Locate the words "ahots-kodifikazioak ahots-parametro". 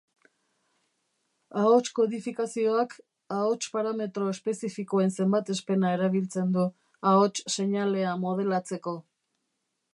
1.63-4.31